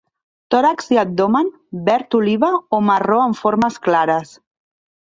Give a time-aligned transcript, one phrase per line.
[0.55, 1.51] Tòrax i abdomen
[1.91, 4.39] verd oliva o marró amb formes clares.